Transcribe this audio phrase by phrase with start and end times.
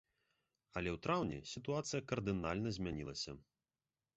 [0.79, 3.31] Але ў траўні сітуацыя кардынальна змянілася.